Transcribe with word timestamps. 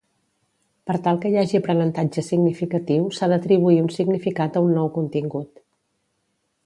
Per 0.89 0.95
tal 1.07 1.19
que 1.25 1.31
hi 1.33 1.37
hagi 1.41 1.59
aprenentatge 1.59 2.23
significatiu 2.29 3.05
s'ha 3.19 3.29
d'atribuir 3.33 3.77
un 3.83 3.93
significat 3.99 4.59
a 4.59 4.65
un 4.69 4.75
nou 4.79 4.91
contingut. 5.01 5.65